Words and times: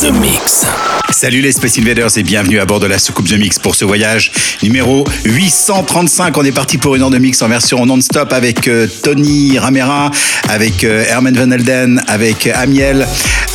The 0.00 0.10
Mix. 0.10 0.66
Salut 1.10 1.40
les 1.40 1.52
Space 1.52 1.78
Invaders 1.78 2.18
et 2.18 2.22
bienvenue 2.22 2.60
à 2.60 2.66
bord 2.66 2.80
de 2.80 2.86
la 2.86 2.98
soucoupe 2.98 3.28
The 3.28 3.38
Mix 3.38 3.58
pour 3.58 3.74
ce 3.74 3.86
voyage 3.86 4.30
numéro 4.62 5.06
835. 5.24 6.36
On 6.36 6.44
est 6.44 6.52
parti 6.52 6.76
pour 6.76 6.96
une 6.96 7.02
heure 7.02 7.10
de 7.10 7.16
mix 7.16 7.40
en 7.40 7.48
version 7.48 7.86
non-stop 7.86 8.32
avec 8.34 8.68
euh, 8.68 8.86
Tony 9.02 9.58
Ramera, 9.58 10.10
avec 10.50 10.84
euh, 10.84 11.04
Herman 11.08 11.34
Van 11.34 11.50
Elden, 11.50 12.02
avec 12.08 12.46
Amiel, 12.46 13.06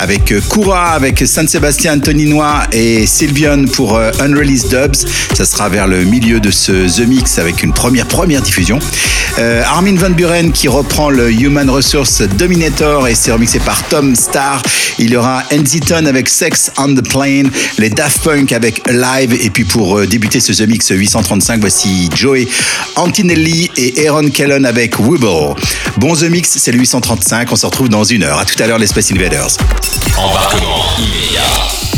avec 0.02 0.32
euh, 0.32 0.42
Koura, 0.42 0.94
avec 0.94 1.24
San 1.28 1.48
Sébastien, 1.48 2.00
Tony 2.00 2.26
Noir 2.26 2.66
et 2.72 3.06
Sylvion 3.06 3.66
pour 3.72 3.96
euh, 3.96 4.10
Unreleased 4.20 4.70
Dubs. 4.70 5.08
Ça 5.36 5.46
sera 5.46 5.70
vers 5.70 5.88
le 5.88 6.04
milieu 6.06 6.40
de 6.40 6.50
ce 6.50 6.72
The 6.72 7.08
Mix 7.08 7.38
avec 7.38 7.62
une 7.62 7.72
première 7.72 8.08
première 8.08 8.42
diffusion. 8.42 8.80
Euh, 9.38 9.64
Armin 9.64 9.96
Van 9.96 10.10
Buren 10.10 10.52
qui 10.52 10.68
reprend 10.68 11.10
le 11.10 11.32
Human 11.32 11.70
Resource 11.70 12.22
Dominator 12.22 13.08
et 13.08 13.16
c'est 13.16 13.32
remixé 13.32 13.60
par 13.60 13.82
Tom 13.90 14.16
Starr. 14.16 14.64
Il 14.98 15.12
y 15.12 15.16
aura 15.16 15.44
Enziton 15.54 16.06
avec 16.06 16.30
Sex 16.32 16.72
on 16.78 16.96
the 16.96 17.08
Plane, 17.08 17.50
les 17.78 17.90
Daft 17.90 18.24
Punk 18.24 18.52
avec 18.54 18.82
Live 18.88 19.34
et 19.34 19.50
puis 19.50 19.66
pour 19.66 20.00
euh, 20.00 20.08
débuter 20.08 20.40
ce 20.40 20.54
The 20.54 20.68
Mix 20.68 20.90
835, 20.90 21.60
voici 21.60 22.10
Joey 22.16 22.48
Antinelli 22.96 23.70
et 23.78 24.08
Aaron 24.08 24.30
Kellen 24.30 24.66
avec 24.66 24.98
Wibble. 25.00 25.56
Bon 25.98 26.16
The 26.16 26.24
Mix, 26.24 26.58
c'est 26.58 26.72
le 26.72 26.80
835, 26.80 27.52
on 27.52 27.56
se 27.56 27.66
retrouve 27.66 27.90
dans 27.90 28.04
une 28.04 28.24
heure. 28.24 28.40
À 28.40 28.46
tout 28.46 28.62
à 28.62 28.68
l'heure 28.68 28.80
les 28.80 28.88
Space 28.88 29.12
Invaders. 29.12 29.58
Embarquement 30.18 30.86
immédiat 30.98 31.42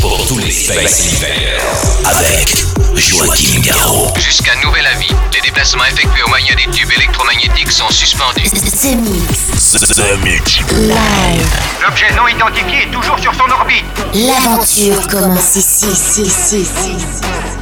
pour 0.00 0.26
tous 0.26 0.38
les 0.38 0.50
Space 0.50 1.02
Invaders 1.16 1.98
avec 2.04 2.63
Joachim 2.96 3.60
Garraud. 3.60 4.12
Jusqu'à 4.18 4.54
nouvel 4.62 4.86
avis, 4.86 5.08
les 5.32 5.40
déplacements 5.40 5.84
effectués 5.84 6.22
au 6.22 6.28
moyen 6.28 6.54
des 6.54 6.70
tubes 6.70 6.90
électromagnétiques 6.92 7.72
sont 7.72 7.90
suspendus. 7.90 8.48
The 8.50 8.96
Mix. 8.96 9.72
The 9.72 10.18
Mix. 10.22 10.58
Live. 10.72 11.48
L'objet 11.82 12.14
non 12.16 12.28
identifié 12.28 12.82
est 12.84 12.90
toujours 12.90 13.18
sur 13.18 13.34
son 13.34 13.50
orbite. 13.50 13.84
L'aventure 14.14 15.06
commence 15.08 15.56
ici, 15.56 15.86
ici, 15.88 16.22
ici, 16.22 16.60
ici. 16.60 17.53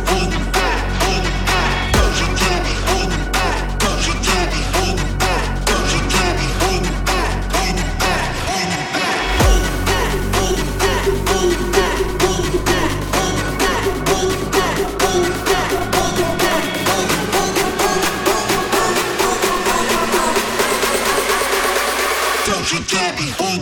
The 22.93 23.62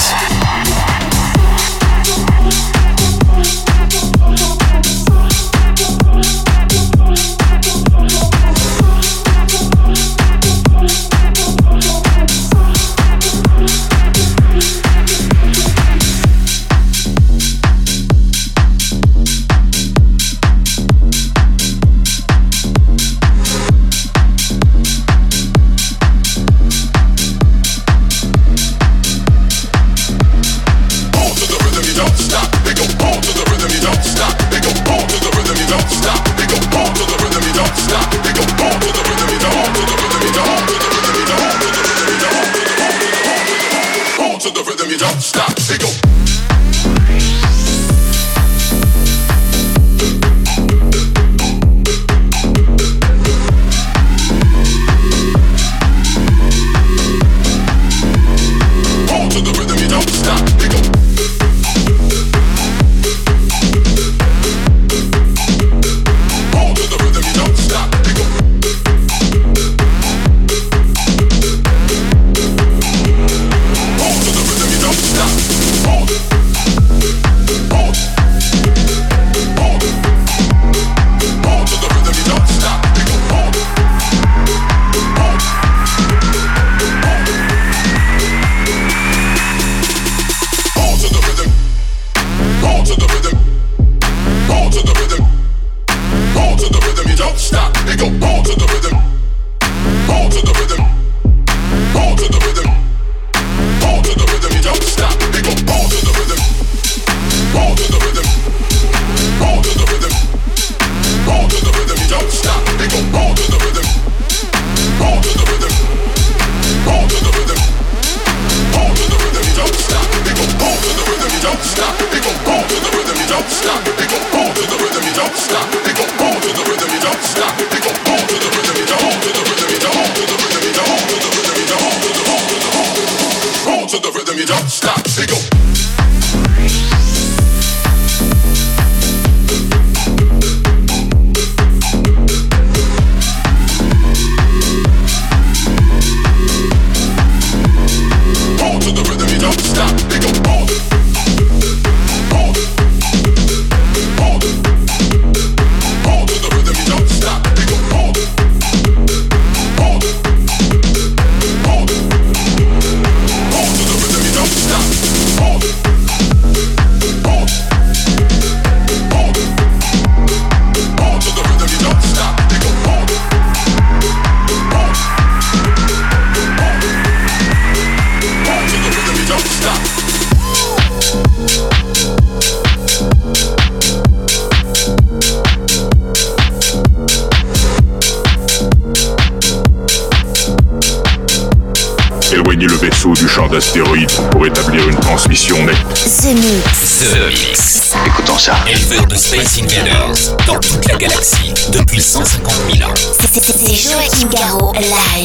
to 98.55 98.65
the 98.65 98.80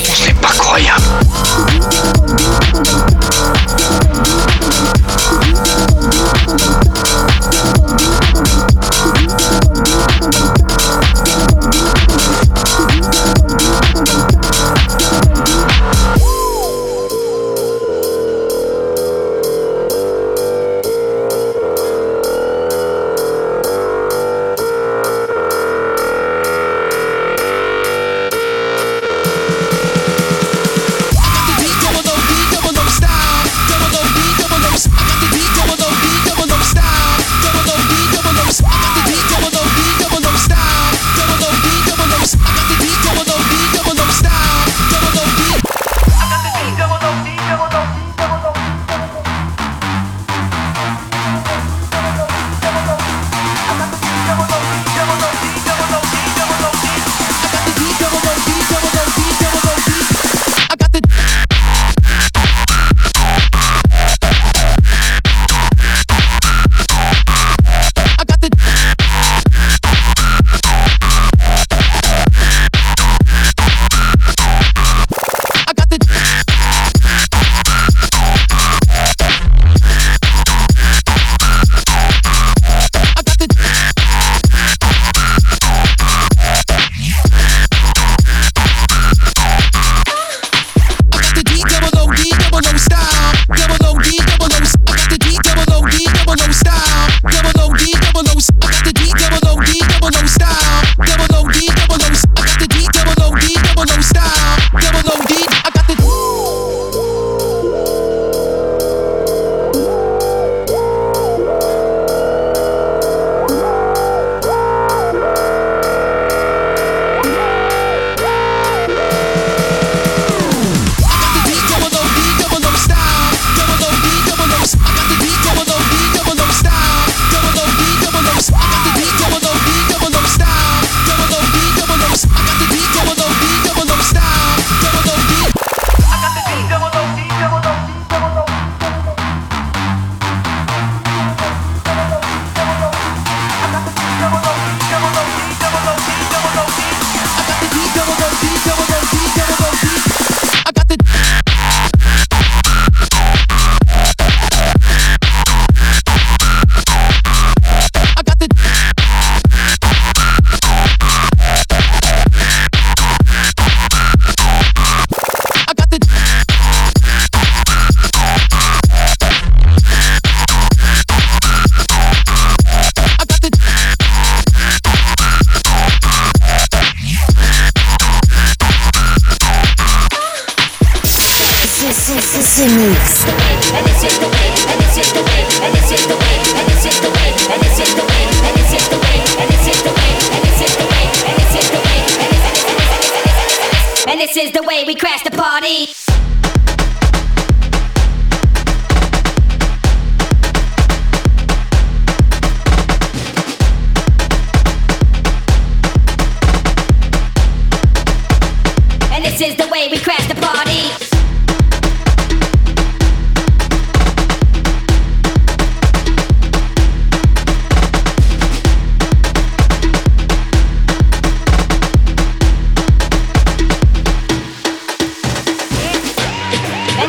C'est 0.04 0.34
pas 0.40 0.48
croyable. 0.48 1.02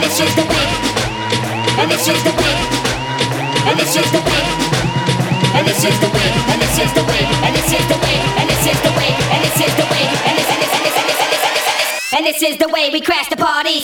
This 0.07 0.21
is 0.21 0.35
the 0.35 0.47
way. 0.47 0.67
And 1.83 1.91
this 1.91 2.07
is 2.07 2.23
the 2.23 2.31
way. 2.39 2.55
And 3.67 3.77
this 3.77 3.93
is 3.93 4.09
the 4.15 4.23
way. 4.23 4.43
And 5.51 5.67
this 5.67 5.83
is 5.83 5.99
the 5.99 6.07
way. 6.07 6.31
And 6.47 6.61
this 6.63 6.79
is 6.79 6.93
the 6.95 7.03
way. 7.03 7.23
And 7.43 7.51
this 7.53 7.73
is 7.75 7.85
the 7.91 7.99
way. 7.99 8.15
And 8.39 8.47
this 8.47 8.65
is 8.71 8.79
the 8.87 8.93
way. 8.95 9.11
And 9.35 9.43
this 9.43 9.59
is 9.59 9.73
the 9.75 9.85
way. 9.91 10.05
And 10.23 10.37
this 10.39 10.47
and 10.47 10.61
this 10.63 10.73
and 10.75 10.85
and 10.87 11.07
this 11.11 11.19
and 11.19 11.31
this 11.33 11.43
and 11.43 11.55
this. 11.57 12.13
And 12.13 12.25
this 12.25 12.41
is 12.41 12.55
the 12.57 12.69
way 12.69 12.89
we 12.89 13.01
crash 13.01 13.27
the 13.27 13.35
party. 13.35 13.83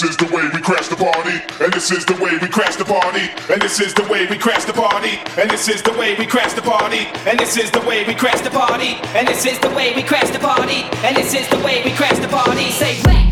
This 0.00 0.10
is 0.12 0.16
the 0.16 0.34
way 0.34 0.48
we 0.54 0.60
crash 0.60 0.88
the 0.88 0.96
party. 0.96 1.42
And 1.62 1.72
this 1.72 1.90
is 1.90 2.06
the 2.06 2.14
way 2.14 2.38
we 2.40 2.48
crash 2.48 2.76
the 2.76 2.84
party. 2.84 3.28
And 3.52 3.60
this 3.60 3.80
is 3.80 3.92
the 3.92 4.02
way 4.04 4.26
we 4.26 4.38
crash 4.38 4.64
the 4.64 4.72
party. 4.72 5.18
And 5.36 5.50
this 5.50 5.68
is 5.68 5.82
the 5.82 5.92
way 5.92 6.14
we 6.16 6.24
crash 6.24 6.54
the 6.54 6.62
party. 6.62 7.08
And 7.28 7.38
this 7.38 7.56
is 7.58 7.70
the 7.70 7.80
way 7.80 8.04
we 8.06 8.14
crash 8.14 8.40
the 8.40 8.50
party. 8.50 8.96
And 9.14 9.28
this 9.28 9.44
is 9.44 9.58
the 9.58 9.68
way 9.70 9.94
we 9.94 10.02
crash 10.02 10.30
the 10.30 10.38
party. 10.38 10.84
And 11.04 11.16
this 11.16 11.34
is 11.34 11.46
the 11.50 11.58
way 11.58 11.82
we 11.84 11.92
crash 11.92 12.18
the 12.18 12.28
party. 12.28 12.70
Say 12.70 12.98
whack, 13.04 13.29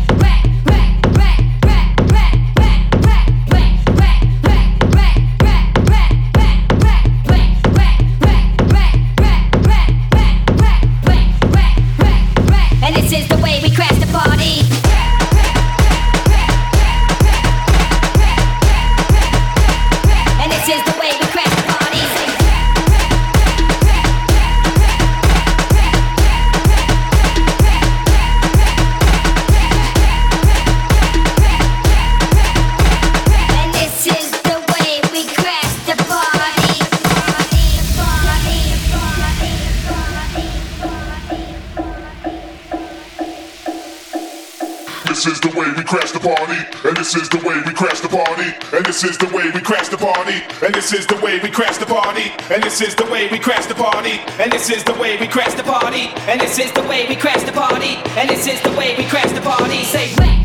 this 49.01 49.11
is 49.11 49.17
the 49.17 49.33
way 49.33 49.49
we 49.51 49.61
crash 49.61 49.87
the 49.87 49.97
party. 49.97 50.41
And 50.65 50.73
this 50.73 50.91
is 50.91 51.05
the 51.05 51.15
way 51.21 51.39
we 51.39 51.49
crash 51.49 51.77
the 51.77 51.85
party. 51.85 52.33
And 52.53 52.61
this 52.61 52.81
is 52.81 52.95
the 52.95 53.05
way 53.05 53.29
we 53.31 53.39
crash 53.39 53.65
the 53.65 53.73
party. 53.73 54.19
And 54.39 54.51
this 54.51 54.69
is 54.69 54.83
the 54.83 54.93
way 54.93 55.15
we 55.17 55.25
crash 55.25 55.53
the 55.53 55.63
party. 55.63 56.09
And 56.27 56.41
this 56.41 56.59
is 56.59 56.73
the 56.73 56.83
way 56.83 57.07
we 57.07 57.15
crash 57.15 57.43
the 57.43 57.53
party. 57.53 57.95
And 58.19 58.29
this 58.29 58.45
is 58.45 58.61
the 58.61 58.71
way 58.71 58.97
we 58.97 59.05
crash 59.05 59.31
the 59.31 59.41
party. 59.41 59.83
Say 59.85 60.38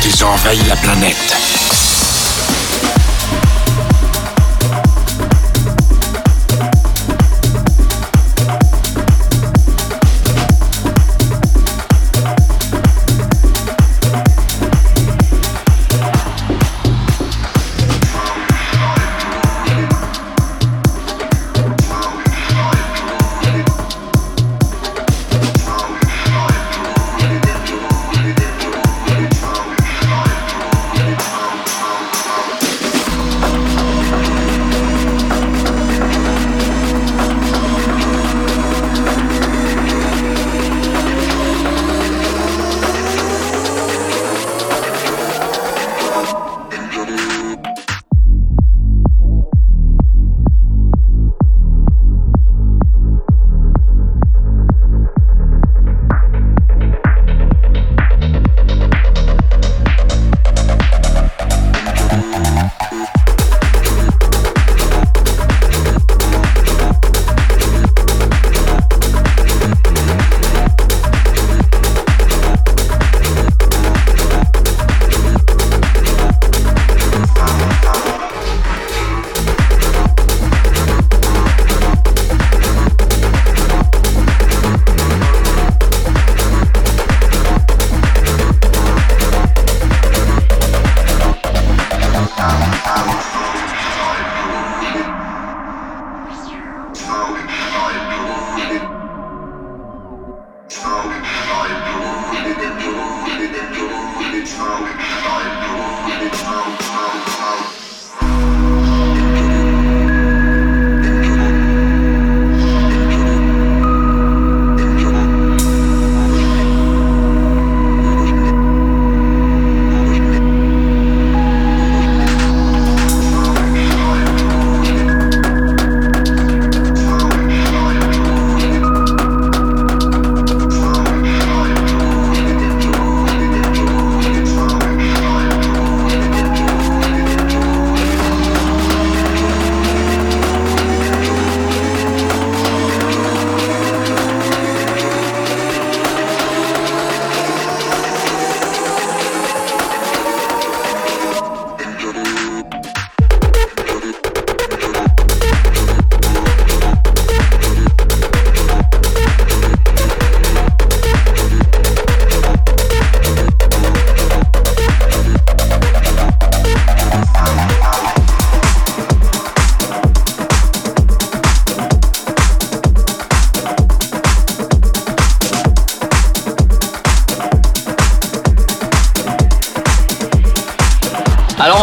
quand 0.00 0.06
ils 0.06 0.24
ont 0.24 0.28
envahi 0.28 0.62
la 0.68 0.76
planète 0.76 1.59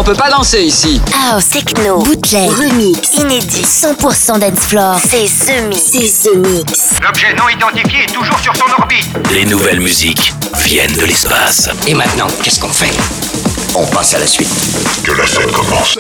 peut 0.08 0.16
pas 0.16 0.30
danser 0.30 0.62
ici. 0.62 1.02
House, 1.14 1.50
techno, 1.50 2.02
bootleg, 2.02 2.50
remix, 2.50 3.16
inédit, 3.16 3.64
100% 3.64 4.40
dance 4.40 4.60
floor. 4.60 4.98
C'est 5.06 5.26
The 5.26 5.68
Mix. 5.68 5.82
C'est 5.92 6.36
Mix. 6.38 6.92
L'objet 7.02 7.34
non 7.34 7.50
identifié 7.50 8.04
est 8.04 8.14
toujours 8.14 8.40
sur 8.40 8.56
son 8.56 8.72
orbite. 8.80 9.06
Les 9.34 9.44
nouvelles 9.44 9.82
musiques 9.82 10.34
viennent 10.60 10.96
de 10.96 11.04
l'espace. 11.04 11.68
Et 11.88 11.94
maintenant, 11.94 12.28
qu'est-ce 12.42 12.62
qu'on 12.62 12.70
fait? 12.70 12.94
On 13.76 13.86
passe 13.88 14.14
à 14.14 14.20
la 14.20 14.28
suite. 14.28 14.48
Que 15.04 15.12
la 15.12 15.28
scène 15.28 15.52
commence. 15.52 16.00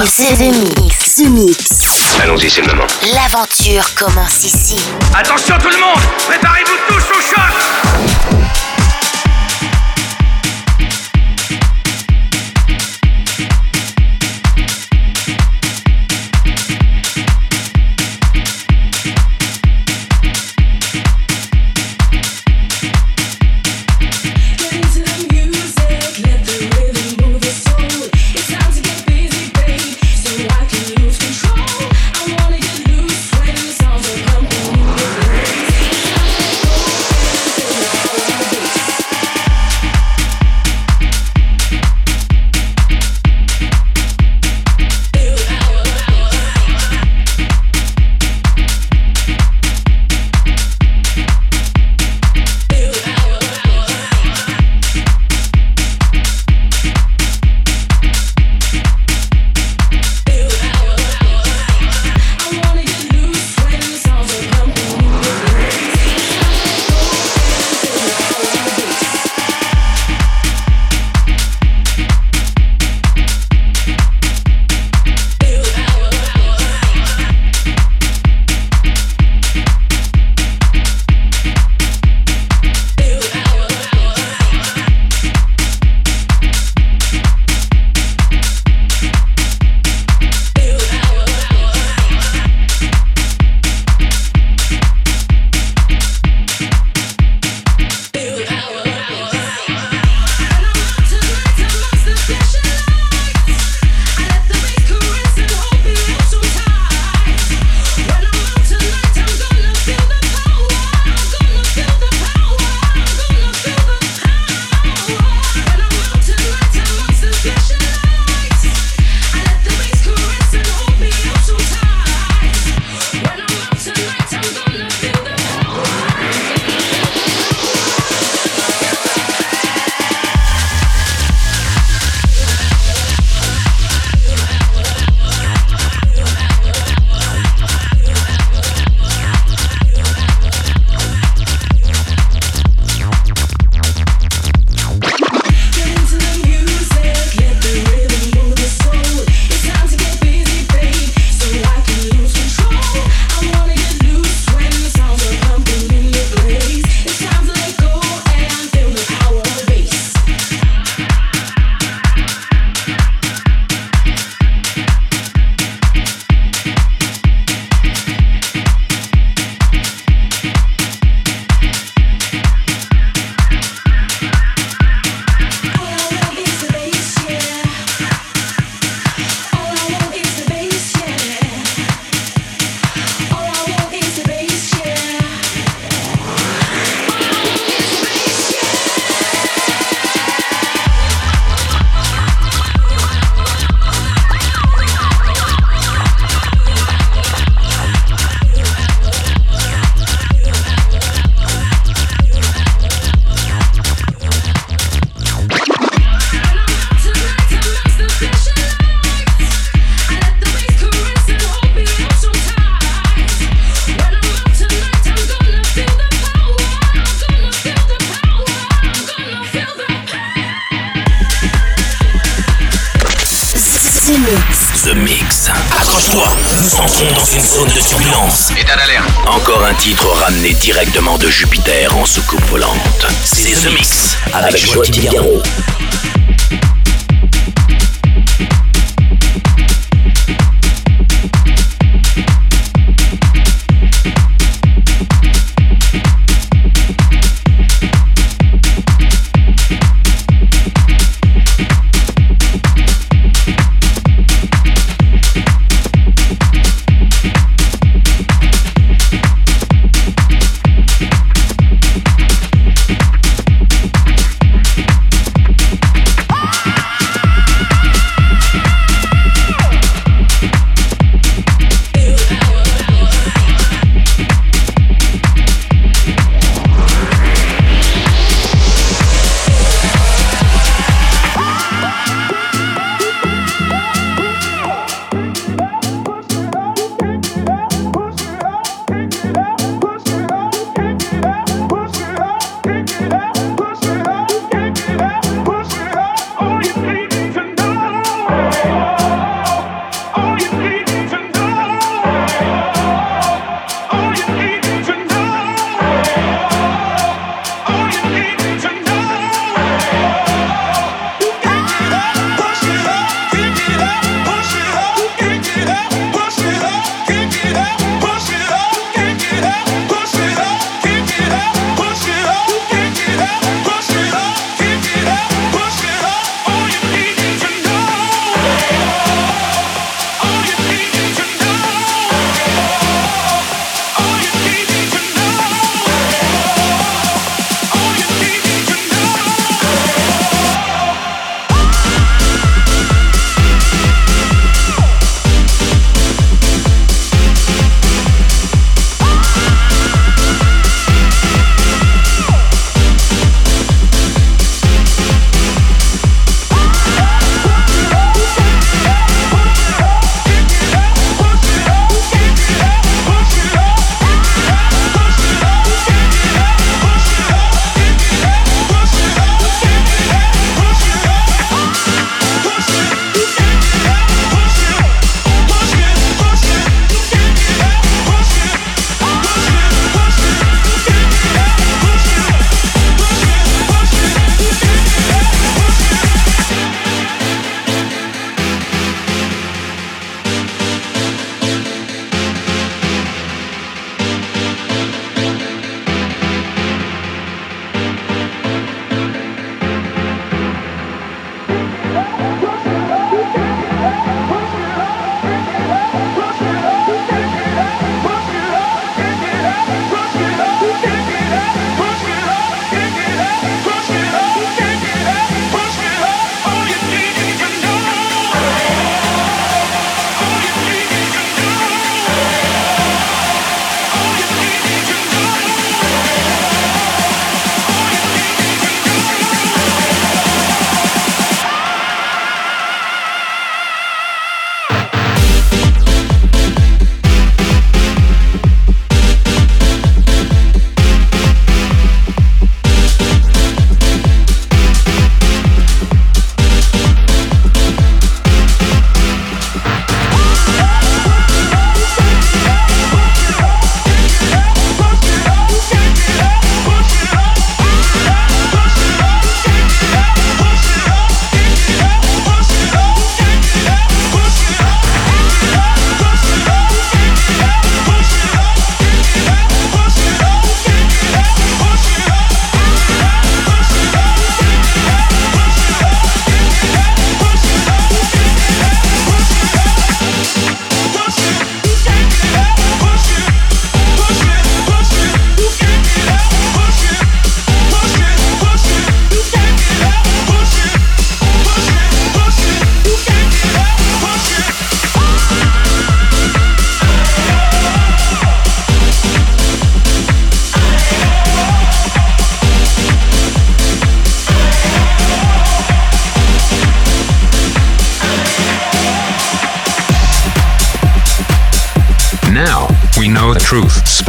The 0.00 0.80
Mix. 0.80 1.16
The 1.16 1.28
Mix. 1.28 2.20
Allons-y, 2.22 2.48
c'est 2.48 2.60
le 2.60 2.68
moment. 2.68 2.86
L'aventure 3.14 3.82
commence 3.96 4.17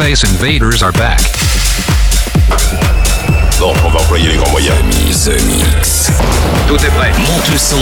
Space 0.00 0.24
Invaders 0.24 0.82
are 0.82 0.92
back. 0.92 1.20
Bon, 3.58 3.74
on 3.84 3.90
va 3.90 4.00
employer 4.00 4.28
les 4.28 4.36
grands 4.36 4.50
moyens. 4.50 4.78
The 5.26 5.38
Mix. 5.44 6.10
Tout 6.66 6.76
est 6.76 6.88
prêt. 6.88 7.12
Monte 7.18 7.50
le 7.50 7.58
son. 7.58 7.76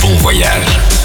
ton 0.00 0.14
voyage. 0.18 0.97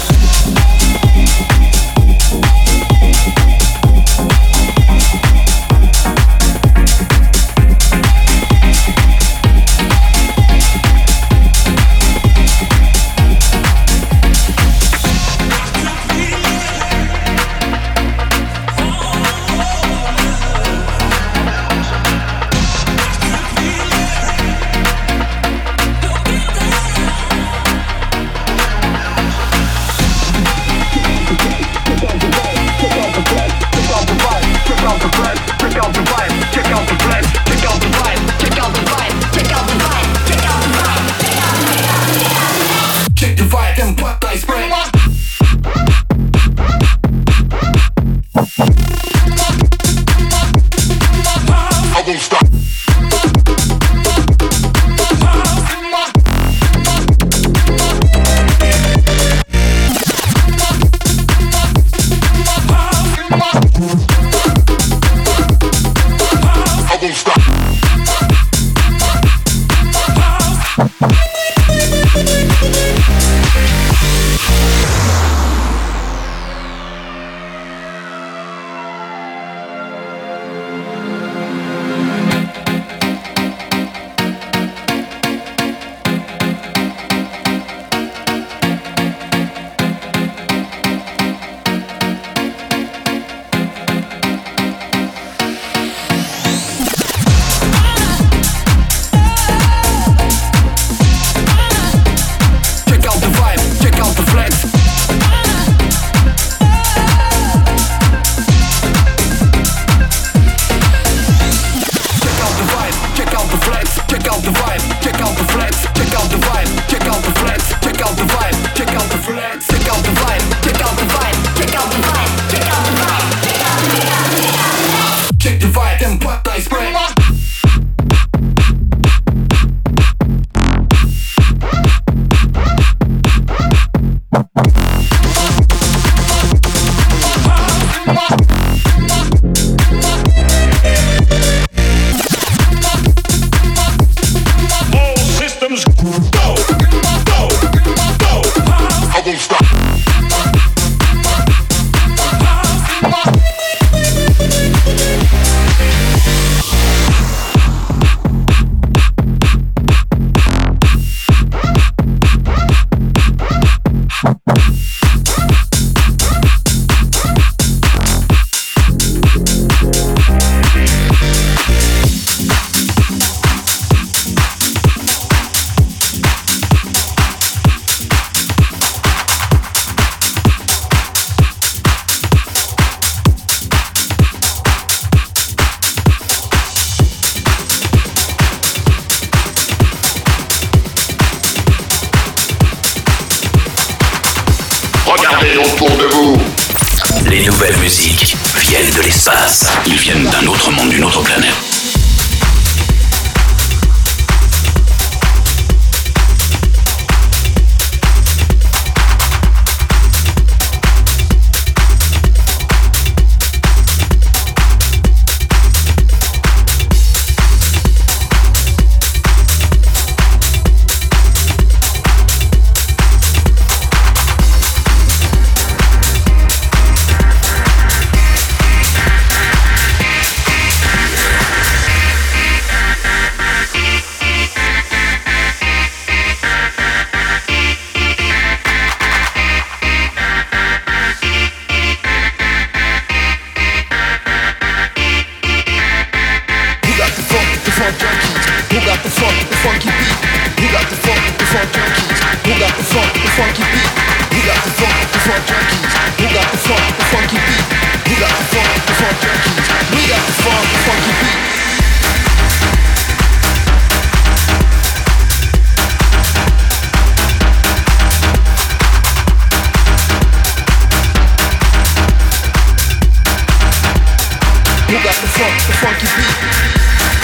Who 274.94 275.02
got 275.02 275.16
the 275.16 275.26
funk, 275.26 275.66
the 275.66 275.72
funky 275.82 276.06
beat? 276.14 277.23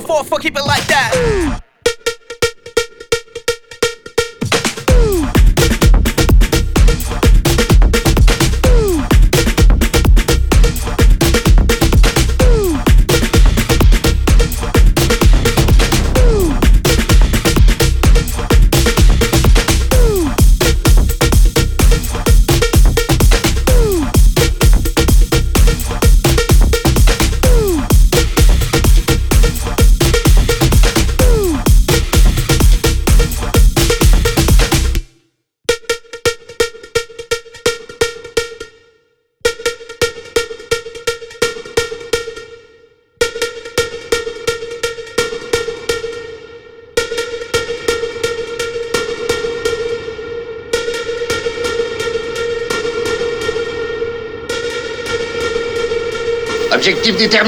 four 0.00 0.24
for 0.24 0.38
keep 0.38 0.56
it 0.56 0.64
like 0.64 0.86
that. 0.86 1.62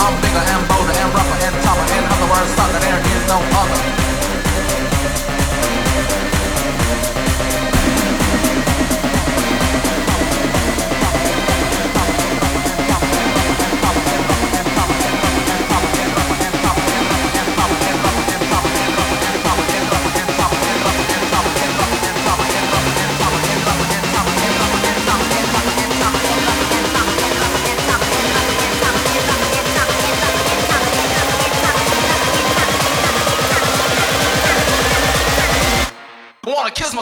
I'm 0.00 0.14
bigger 0.22 0.44
and 0.52 0.62
bolder 0.68 0.96
and 0.96 1.10
rougher 1.12 1.38
and 1.46 1.54
tougher. 1.64 1.86
In 1.96 2.04
other 2.06 2.28
words, 2.32 2.50
sucker, 2.56 2.80
there 2.80 3.00
is 3.00 3.22
no 3.28 3.38
other. 3.60 4.11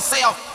Myself. 0.00 0.49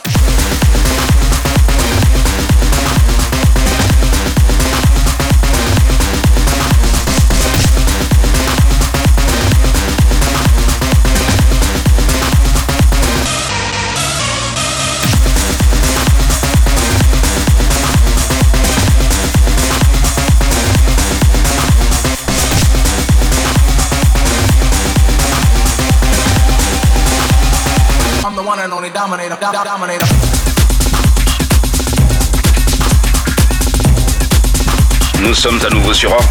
Nous 35.19 35.33
sommes 35.35 35.59
à 35.63 35.69
nouveau 35.69 35.93
sur 35.93 36.11
Or. 36.11 36.21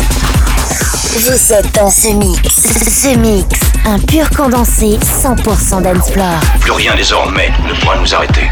Vous 1.19 1.53
êtes 1.53 1.73
dans 1.75 1.91
ce 1.91 2.09
mix. 2.09 2.41
Ce 2.43 3.17
mix, 3.17 3.61
un 3.85 4.01
pur 4.01 4.29
condensé 4.31 4.99
100% 5.23 5.83
dance 5.83 6.11
floor. 6.11 6.41
Plus 6.61 6.73
rien 6.73 6.97
désormais 6.97 7.53
ne 7.69 7.81
pourra 7.81 7.99
nous 7.99 8.15
arrêter. 8.15 8.51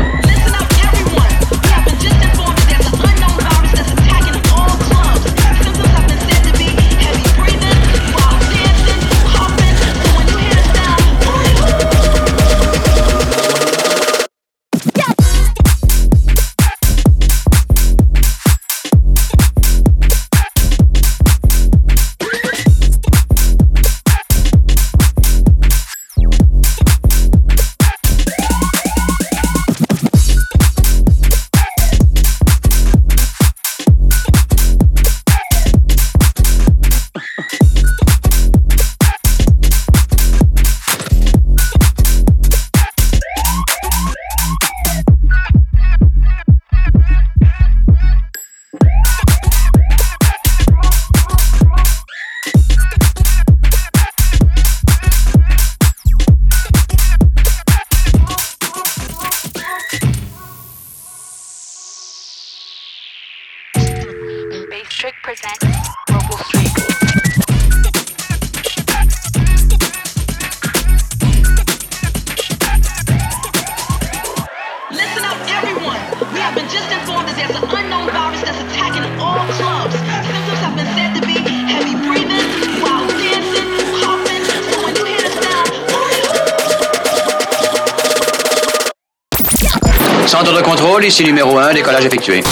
Démarrage 92.03 92.07
effectué. 92.07 92.42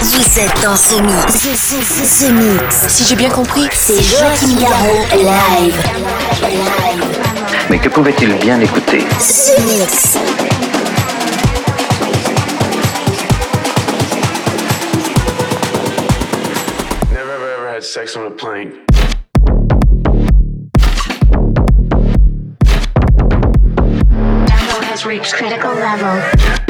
Vous 0.00 0.38
êtes 0.38 0.62
dans 0.62 0.76
ce 0.76 1.00
mix. 1.02 1.38
Ce, 1.38 2.30
mix. 2.30 2.88
Si 2.88 3.04
j'ai 3.04 3.16
bien 3.16 3.28
compris, 3.28 3.68
c'est 3.72 4.02
Joachim 4.02 4.56
Garraud 4.60 5.06
live. 5.16 5.76
Mais 7.68 7.78
que 7.78 7.88
pouvait-il 7.88 8.34
bien 8.34 8.60
écouter? 8.60 9.04
Ce 9.18 9.60
mix. 9.62 10.16
Never 17.12 17.32
ever, 17.32 17.54
ever 17.58 17.68
had 17.68 17.82
sex 17.82 18.16
on 18.16 18.26
a 18.26 18.30
plane. 18.30 18.72
Download 24.46 24.84
has 24.84 25.04
reached 25.04 25.32
critical 25.32 25.74
level. 25.74 26.69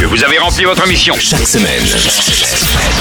Monsieur, 0.00 0.16
vous 0.16 0.24
avez 0.24 0.38
votre 0.64 0.86
mission. 0.86 1.14
Chaque 1.18 1.46
semaine, 1.46 1.82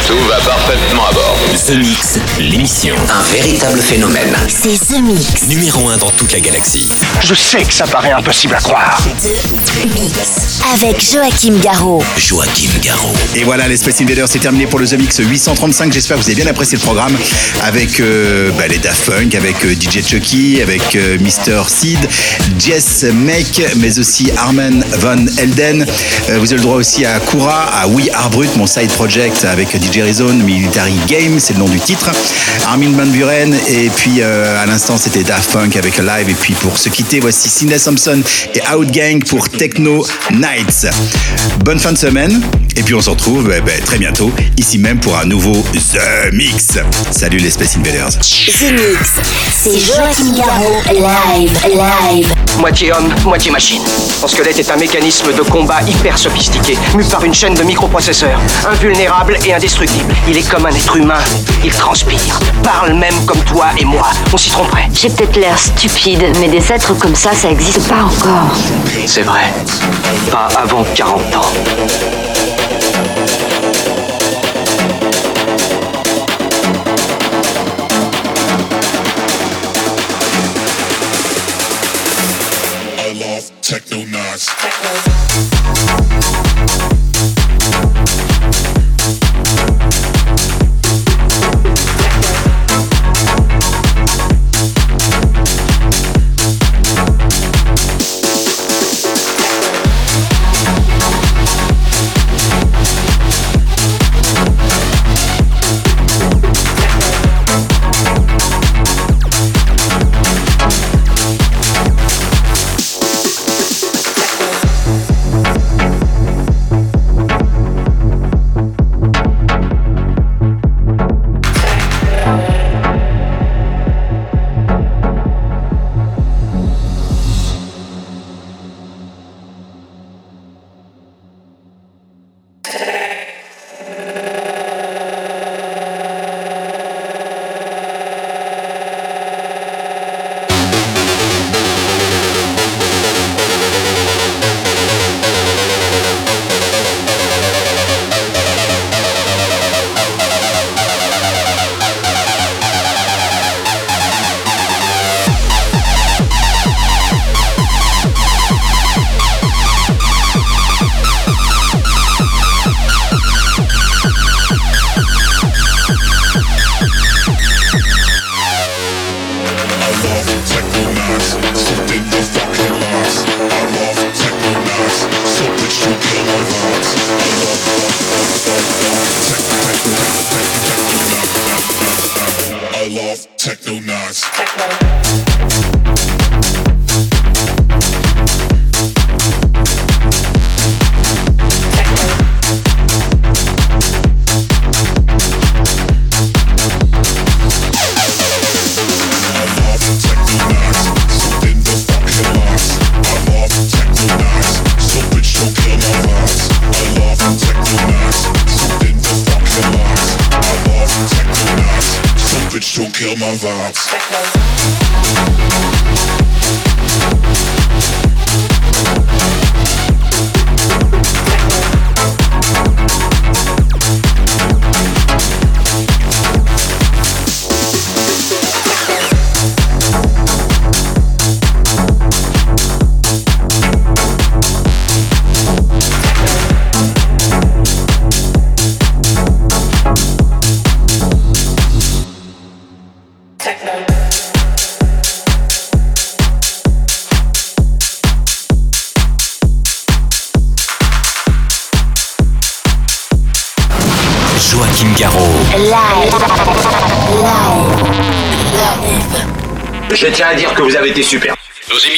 Tout 0.07 0.17
va 0.29 0.37
parfaitement 0.37 1.05
à 1.07 1.13
bord. 1.13 1.37
The 1.67 1.71
Mix, 1.71 2.19
l'émission. 2.39 2.95
Un 3.09 3.21
véritable 3.33 3.79
phénomène. 3.79 4.35
C'est 4.47 4.77
The 4.79 5.01
Mix. 5.01 5.47
Numéro 5.47 5.89
1 5.89 5.97
dans 5.97 6.09
toute 6.11 6.31
la 6.31 6.39
galaxie. 6.39 6.89
Je 7.21 7.33
sais 7.33 7.63
que 7.63 7.73
ça 7.73 7.85
paraît 7.85 8.11
impossible 8.11 8.55
à 8.55 8.59
croire. 8.59 9.01
The 9.21 9.85
Mix. 9.93 10.59
Avec 10.73 11.01
Joachim 11.03 11.57
Garraud. 11.61 12.03
Joachim 12.17 12.69
Garraud. 12.81 13.13
Et 13.35 13.43
voilà, 13.43 13.67
les 13.67 13.77
Space 13.77 14.01
Invaders, 14.01 14.27
c'est 14.29 14.39
terminé 14.39 14.65
pour 14.67 14.79
le 14.79 14.87
The 14.87 14.93
Mix 14.93 15.17
835. 15.19 15.91
J'espère 15.91 16.17
que 16.17 16.23
vous 16.23 16.29
avez 16.29 16.41
bien 16.41 16.47
apprécié 16.47 16.77
le 16.77 16.83
programme 16.83 17.15
avec 17.63 17.99
euh, 17.99 18.51
bah, 18.57 18.67
les 18.67 18.77
Daft 18.77 19.05
Punk, 19.05 19.35
avec 19.35 19.63
euh, 19.65 19.73
DJ 19.73 20.05
Chucky, 20.05 20.61
avec 20.61 20.95
euh, 20.95 21.17
Mr. 21.19 21.67
Seed, 21.67 21.99
Jess 22.57 23.03
Meck, 23.13 23.61
mais 23.77 23.99
aussi 23.99 24.31
Armin 24.37 24.79
Van 24.99 25.25
Elden. 25.37 25.85
Euh, 26.29 26.39
vous 26.39 26.47
avez 26.53 26.57
le 26.57 26.61
droit 26.61 26.77
aussi 26.77 27.05
à 27.05 27.19
À 27.51 27.87
We 27.87 28.09
Are 28.13 28.29
Brut, 28.29 28.55
mon 28.57 28.67
side 28.67 28.91
project 28.91 29.43
avec 29.43 29.69
DJ 29.69 30.01
Rezone, 30.01 30.43
Military 30.43 30.93
Game, 31.07 31.39
c'est 31.39 31.53
le 31.53 31.59
nom 31.59 31.67
du 31.67 31.79
titre. 31.79 32.11
Armin 32.67 32.91
Van 32.91 33.07
Buren, 33.07 33.55
et 33.67 33.89
puis 33.89 34.21
euh, 34.21 34.61
à 34.61 34.67
l'instant, 34.67 34.97
c'était 34.97 35.23
Daft 35.23 35.51
Punk 35.51 35.75
avec 35.75 35.97
Live. 35.97 36.29
Et 36.29 36.35
puis 36.35 36.53
pour 36.53 36.77
se 36.77 36.89
quitter, 36.89 37.19
voici 37.19 37.49
Sidney 37.49 37.79
Thompson 37.79 38.21
et 38.53 38.61
Outgang 38.71 39.23
pour 39.23 39.49
Techno 39.49 40.05
Nights. 40.31 40.87
Bonne 41.65 41.79
fin 41.79 41.91
de 41.91 41.97
semaine. 41.97 42.39
Et 42.75 42.83
puis 42.83 42.93
on 42.93 43.01
se 43.01 43.09
retrouve 43.09 43.51
eh 43.55 43.61
ben, 43.61 43.79
très 43.81 43.97
bientôt 43.97 44.31
ici 44.57 44.77
même 44.77 44.99
pour 44.99 45.17
un 45.17 45.25
nouveau 45.25 45.63
The 45.73 46.33
Mix. 46.33 46.79
Salut 47.11 47.37
les 47.37 47.49
Space 47.49 47.77
Invaders. 47.77 48.09
The 48.09 48.71
Mix. 48.71 49.19
C'est 49.51 49.79
Joachim 49.79 50.35
Garraud. 50.35 50.81
Live. 50.91 51.59
Live. 51.67 52.33
Moitié 52.59 52.91
homme, 52.91 53.13
moitié 53.25 53.51
machine. 53.51 53.81
Son 54.19 54.27
squelette 54.27 54.59
est 54.59 54.71
un 54.71 54.75
mécanisme 54.75 55.33
de 55.33 55.41
combat 55.41 55.81
hyper 55.87 56.17
sophistiqué, 56.17 56.77
mu 56.95 57.03
par 57.05 57.23
une 57.23 57.33
chaîne 57.33 57.53
de 57.53 57.63
microprocesseurs, 57.63 58.39
invulnérable 58.69 59.37
et 59.45 59.53
indestructible. 59.53 60.13
Il 60.27 60.37
est 60.37 60.47
comme 60.49 60.65
un 60.65 60.71
être 60.71 60.95
humain, 60.95 61.23
il 61.63 61.71
transpire, 61.71 62.39
parle 62.63 62.93
même 62.93 63.25
comme 63.25 63.41
toi 63.43 63.67
et 63.77 63.85
moi. 63.85 64.09
On 64.33 64.37
s'y 64.37 64.49
tromperait. 64.49 64.87
J'ai 64.93 65.09
peut-être 65.09 65.37
l'air 65.37 65.57
stupide, 65.57 66.23
mais 66.39 66.47
des 66.47 66.71
êtres 66.71 66.93
comme 66.97 67.15
ça, 67.15 67.33
ça 67.33 67.49
existe 67.49 67.87
pas 67.87 68.03
encore. 68.03 68.55
C'est 69.05 69.23
vrai. 69.23 69.53
Pas 70.31 70.49
avant 70.57 70.85
40 70.95 71.35
ans. 71.35 72.28